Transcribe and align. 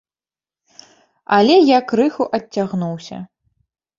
Але 1.37 1.57
я 1.67 1.79
крыху 1.91 2.27
адцягнуўся. 2.39 3.17